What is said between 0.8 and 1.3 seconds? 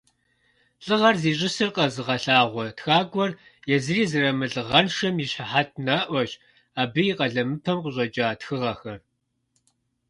ЛӀыгъэр